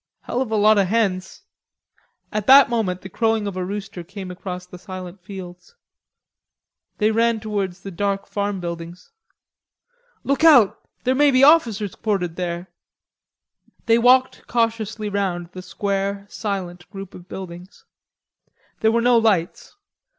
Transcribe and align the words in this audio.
"Hell 0.21 0.41
of 0.41 0.49
a 0.49 0.55
lot 0.55 0.79
of 0.79 0.87
hens...." 0.87 1.43
At 2.33 2.47
that 2.47 2.71
moment 2.71 3.01
the 3.01 3.07
crowing 3.09 3.45
of 3.45 3.55
a 3.55 3.63
rooster 3.63 4.03
came 4.03 4.31
across 4.31 4.65
the 4.65 4.79
silent 4.79 5.21
fields. 5.23 5.75
They 6.97 7.11
ran 7.11 7.39
towards 7.39 7.81
the 7.81 7.91
dark 7.91 8.25
farm 8.25 8.59
buildings. 8.59 9.11
"Look 10.23 10.43
out, 10.43 10.87
there 11.03 11.13
may 11.13 11.29
be 11.29 11.43
officers 11.43 11.93
quartered 11.93 12.35
there." 12.35 12.71
They 13.85 13.99
walked 13.99 14.47
cautiously 14.47 15.07
round 15.07 15.51
the 15.51 15.61
square, 15.61 16.25
silent 16.31 16.89
group 16.89 17.13
of 17.13 17.29
buildings. 17.29 17.85
There 18.79 18.91
were 18.91 19.01
no 19.01 19.19
lights. 19.19 19.75